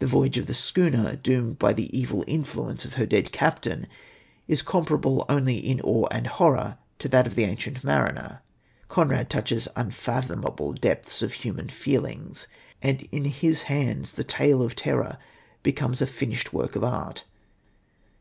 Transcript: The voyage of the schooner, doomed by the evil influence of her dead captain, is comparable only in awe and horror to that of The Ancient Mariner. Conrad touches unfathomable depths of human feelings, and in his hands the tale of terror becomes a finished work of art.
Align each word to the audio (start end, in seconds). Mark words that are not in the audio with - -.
The 0.00 0.08
voyage 0.08 0.36
of 0.36 0.48
the 0.48 0.52
schooner, 0.52 1.14
doomed 1.14 1.60
by 1.60 1.74
the 1.74 1.96
evil 1.96 2.24
influence 2.26 2.84
of 2.84 2.94
her 2.94 3.06
dead 3.06 3.30
captain, 3.30 3.86
is 4.48 4.62
comparable 4.62 5.24
only 5.28 5.58
in 5.58 5.80
awe 5.82 6.08
and 6.10 6.26
horror 6.26 6.76
to 6.98 7.08
that 7.10 7.24
of 7.28 7.36
The 7.36 7.44
Ancient 7.44 7.84
Mariner. 7.84 8.42
Conrad 8.88 9.30
touches 9.30 9.68
unfathomable 9.76 10.72
depths 10.72 11.22
of 11.22 11.34
human 11.34 11.68
feelings, 11.68 12.48
and 12.82 13.02
in 13.12 13.26
his 13.26 13.62
hands 13.70 14.14
the 14.14 14.24
tale 14.24 14.60
of 14.60 14.74
terror 14.74 15.18
becomes 15.62 16.02
a 16.02 16.06
finished 16.08 16.52
work 16.52 16.74
of 16.74 16.82
art. 16.82 17.22